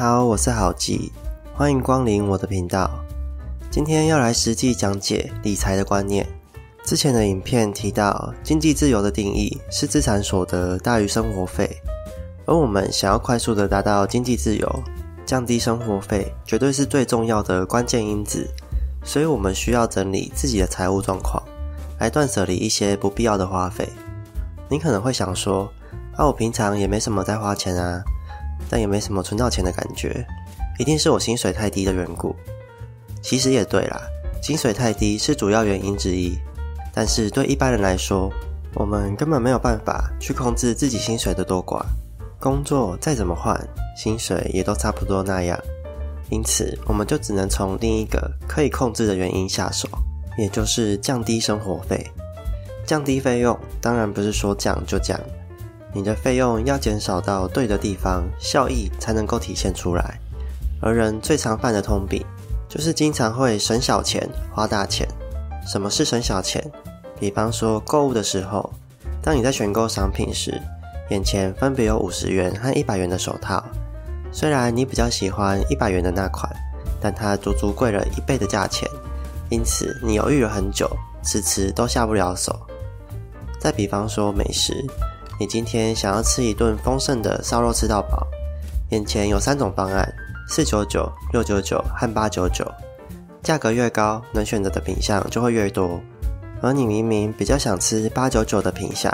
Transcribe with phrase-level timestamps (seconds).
[0.00, 1.12] 好，我是郝吉，
[1.54, 2.90] 欢迎光临我的频道。
[3.70, 6.26] 今天要来实际讲解理财的观念。
[6.86, 11.68] 之前的影片提到，经济自由的定义是资产所得大于生活费，
[12.46, 14.82] 而我们想要快速的达到经济自由，
[15.26, 18.48] 降低生活费，绝对是最重要的关键因子。
[19.04, 21.42] 所以，我们需要整理自己的财务状况，
[21.98, 23.86] 来断舍离一些不必要的花费。
[24.70, 25.70] 你可能会想说，
[26.16, 28.02] 啊，我平常也没什么在花钱啊，
[28.70, 30.24] 但也没什么存到钱的感觉，
[30.78, 32.34] 一定是我薪水太低的缘故。
[33.20, 34.00] 其实也对啦，
[34.40, 36.38] 薪水太低是主要原因之一。
[36.94, 38.32] 但是对一般人来说，
[38.74, 41.84] 我们根本没有办法去控制自己薪水的多寡。
[42.38, 43.54] 工作再怎么换，
[43.96, 45.58] 薪水也都差不多那样。
[46.30, 49.88] 因此，我们就只能从另一个可以控制的原因下手，
[50.38, 52.04] 也就是降低生活费。
[52.86, 55.20] 降低费用，当然不是说降就降，
[55.92, 60.18] 你的费用要减少到对的地方，效益才能够体现出来。
[60.80, 62.24] 而人最常犯的通病，
[62.68, 65.06] 就是经常会省小钱花大钱。
[65.66, 66.64] 什么是省小钱？
[67.18, 68.72] 比方说购物的时候，
[69.20, 70.58] 当你在选购商品时，
[71.10, 73.62] 眼前分别有五十元和一百元的手套。
[74.32, 76.50] 虽然你比较喜欢一百元的那款，
[77.00, 78.88] 但它足足贵了一倍的价钱，
[79.50, 80.88] 因此你犹豫了很久，
[81.22, 82.58] 迟迟都下不了手。
[83.58, 84.72] 再比方说美食，
[85.40, 88.26] 你今天想要吃一顿丰盛的烧肉吃到饱，
[88.90, 90.06] 眼前有三种方案：
[90.46, 92.62] 四九九、六九九和八九九。
[93.42, 95.98] 价格越高，能选择的品相就会越多。
[96.60, 99.10] 而你明明比较想吃八九九的品相，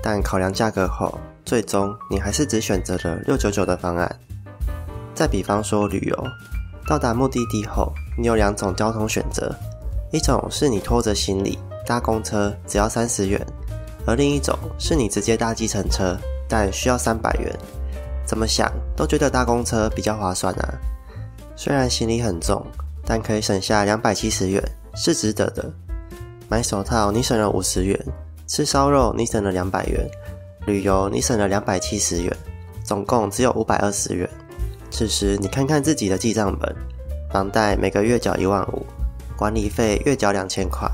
[0.00, 4.20] 但考量价格后，最终你还是只选择了六九九的方案。
[5.16, 6.24] 再比方说旅游，
[6.86, 9.52] 到达目的地后，你有两种交通选择：
[10.12, 13.40] 一种是你拖着行李搭公车，只要三十元；
[14.06, 16.16] 而另一种是你直接搭计程车，
[16.48, 17.52] 但需要三百元。
[18.24, 20.74] 怎么想都觉得搭公车比较划算啊！
[21.54, 22.64] 虽然行李很重。
[23.08, 24.60] 但可以省下两百七十元，
[24.96, 25.64] 是值得的。
[26.48, 27.96] 买手套你省了五十元，
[28.48, 30.10] 吃烧肉你省了两百元，
[30.66, 32.36] 旅游你省了两百七十元，
[32.82, 34.28] 总共只有五百二十元。
[34.90, 36.74] 此时你看看自己的记账本，
[37.30, 38.84] 房贷每个月缴一万五，
[39.36, 40.90] 管理费月缴两千块，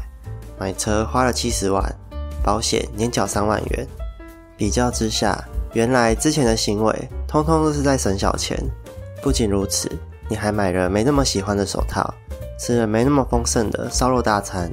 [0.58, 1.82] 买车花了七十万，
[2.42, 3.86] 保险年缴三万元。
[4.56, 5.42] 比较之下，
[5.72, 8.58] 原来之前的行为通通都是在省小钱。
[9.22, 9.90] 不仅如此。
[10.28, 12.14] 你还买了没那么喜欢的手套，
[12.58, 14.72] 吃了没那么丰盛的烧肉大餐，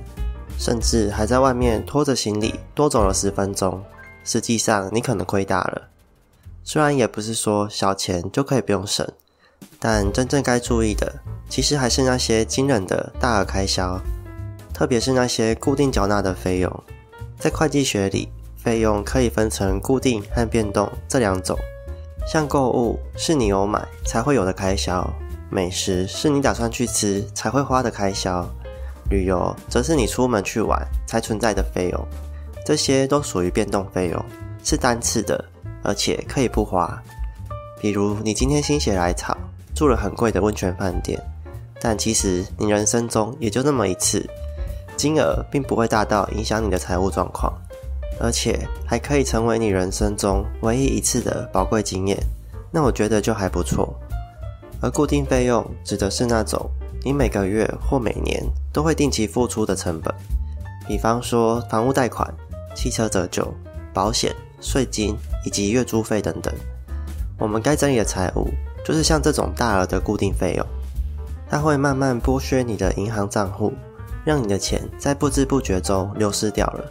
[0.57, 3.83] 甚至还在外面拖着行李多走了十分钟。
[4.23, 5.81] 实际上，你可能亏大了。
[6.63, 9.05] 虽然也不是说小钱就可以不用省，
[9.79, 11.11] 但真正该注意的，
[11.49, 13.99] 其实还是那些惊人的大额开销，
[14.73, 16.83] 特别是那些固定缴纳的费用。
[17.39, 18.27] 在会计学里，
[18.57, 21.57] 费用可以分成固定和变动这两种。
[22.27, 25.09] 像购物是你有买才会有的开销。
[25.49, 28.47] 美食是你打算去吃才会花的开销，
[29.09, 32.07] 旅游则是你出门去玩才存在的费用，
[32.63, 34.25] 这些都属于变动费用，
[34.63, 35.43] 是单次的，
[35.81, 37.01] 而且可以不花。
[37.81, 39.35] 比如你今天心血来潮
[39.73, 41.19] 住了很贵的温泉饭店，
[41.81, 44.29] 但其实你人生中也就那么一次，
[44.99, 47.53] 金额并不会大到影响你的财务状况，
[48.19, 52.21] 而且还可以成为你人生中唯一一次的宝贵经验，
[52.69, 53.97] 那我觉得就还不错。
[54.81, 56.69] 而固定费用指的是那种
[57.01, 58.43] 你每个月或每年
[58.73, 60.13] 都会定期付出的成本，
[60.85, 62.29] 比方说房屋贷款、
[62.75, 63.47] 汽车折旧、
[63.93, 66.53] 保险、税金以及月租费等等。
[67.37, 68.49] 我们该整理的财务
[68.83, 70.65] 就是像这种大额的固定费用，
[71.49, 73.71] 它会慢慢剥削你的银行账户，
[74.29, 76.85] 让你的钱在不知不觉中流失掉了。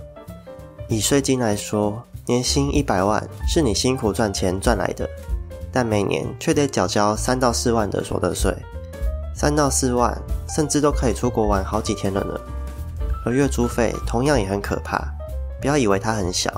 [0.89, 5.09] 以税金来说，年薪一百万是你辛苦赚钱赚来的。
[5.71, 8.53] 但每年却得缴交三到四万的所得税，
[9.37, 12.41] 三到四万，甚至都可以出国玩好几天了呢。
[13.25, 14.99] 而月租费同样也很可怕，
[15.61, 16.51] 不要以为它很小，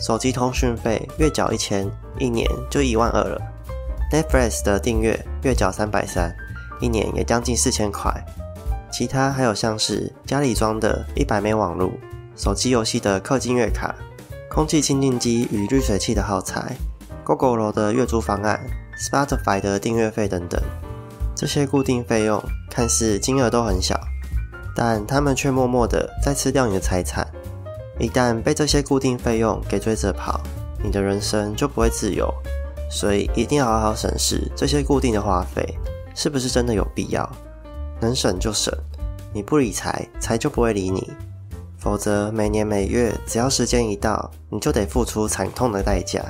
[0.00, 1.86] 手机通讯费月缴一千，
[2.18, 3.38] 一年就一万二了。
[4.10, 6.34] Netflix 的订阅月缴三百三，
[6.80, 8.24] 一年也将近四千块。
[8.96, 11.92] 其他还有像是家里装的一百枚网络、
[12.34, 13.94] 手机游戏的氪金月卡、
[14.50, 16.74] 空气清净机与滤水器的耗材。
[17.22, 18.58] GoGo 的月租方案、
[18.98, 20.58] Spotify 的订阅费等等，
[21.34, 24.00] 这些固定费用看似金额都很小，
[24.74, 27.28] 但他们却默默的在吃掉你的财产。
[27.98, 30.40] 一旦被这些固定费用给追着跑，
[30.82, 32.32] 你的人生就不会自由。
[32.90, 35.78] 所以一定要好好审视这些固定的花费
[36.14, 37.30] 是不是真的有必要，
[38.00, 38.72] 能省就省。
[39.32, 41.10] 你不理财，财就不会理你。
[41.78, 46.20] 否则每年每月只要时间一到，你就得付出惨痛的代价。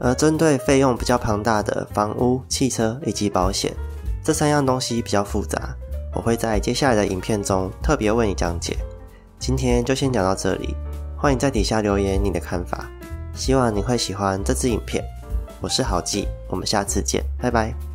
[0.00, 3.72] 而针对费用比较庞大的房屋、汽车以及保险，
[4.22, 5.74] 这三样东西比较复杂，
[6.12, 8.76] 我会在接下来的影片中特别为你讲解。
[9.38, 10.74] 今天就先讲到这里，
[11.16, 12.90] 欢迎在底下留言你的看法，
[13.34, 15.04] 希望你会喜欢这支影片。
[15.60, 17.93] 我是郝记，我们下次见，拜拜。